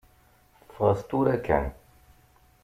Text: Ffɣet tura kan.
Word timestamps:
Ffɣet 0.67 0.99
tura 1.09 1.35
kan. 1.45 1.67